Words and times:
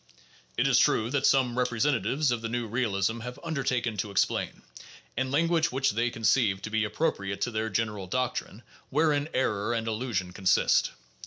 It 0.57 0.67
is 0.67 0.79
true 0.79 1.11
that 1.11 1.27
some 1.27 1.59
representatives 1.59 2.31
of 2.31 2.41
the 2.41 2.49
new 2.49 2.65
realism 2.65 3.19
have 3.19 3.39
undertaken 3.43 3.97
to 3.97 4.09
explain, 4.09 4.63
in 5.15 5.29
language 5.29 5.71
which 5.71 5.91
they 5.91 6.09
conceive 6.09 6.59
to 6.63 6.71
be 6.71 6.83
ap 6.87 6.93
propriate 6.93 7.39
to 7.41 7.51
their 7.51 7.69
general 7.69 8.07
doctrine, 8.07 8.63
wherein 8.89 9.29
error 9.31 9.73
and 9.75 9.87
illusion 9.87 10.33
con 10.33 10.47
sist. 10.47 10.89